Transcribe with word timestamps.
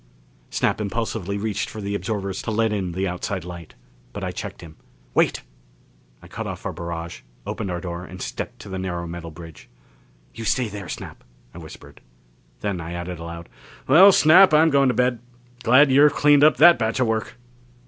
Snap 0.49 0.81
impulsively 0.81 1.37
reached 1.37 1.69
for 1.69 1.79
the 1.79 1.93
absorbers 1.93 2.41
to 2.41 2.49
let 2.49 2.73
in 2.73 2.93
the 2.93 3.07
outside 3.07 3.45
light. 3.45 3.75
But 4.13 4.23
I 4.23 4.31
checked 4.31 4.61
him. 4.61 4.75
"Wait!" 5.13 5.43
I 6.23 6.27
cut 6.27 6.47
off 6.47 6.65
our 6.65 6.73
barrage, 6.73 7.21
opened 7.45 7.69
our 7.69 7.79
door 7.79 8.03
and 8.05 8.19
stepped 8.19 8.57
to 8.61 8.69
the 8.69 8.79
narrow 8.79 9.05
metal 9.05 9.29
bridge. 9.29 9.69
"You 10.33 10.43
stay 10.43 10.69
there, 10.69 10.89
Snap!" 10.89 11.23
I 11.53 11.59
whispered. 11.59 12.01
Then 12.61 12.81
I 12.81 12.93
added 12.93 13.19
aloud, 13.19 13.47
"Well, 13.85 14.11
Snap, 14.11 14.55
I'm 14.55 14.71
going 14.71 14.87
to 14.89 14.95
bed. 14.95 15.19
Glad 15.61 15.91
you've 15.91 16.13
cleaned 16.15 16.43
up 16.43 16.57
that 16.57 16.79
batch 16.79 16.99
of 16.99 17.05
work." 17.05 17.35